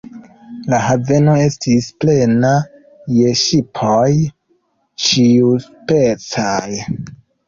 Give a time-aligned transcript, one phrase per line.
[0.73, 2.53] La haveno estis plena
[3.17, 4.07] je ŝipoj
[5.09, 6.71] ĉiuspecaj.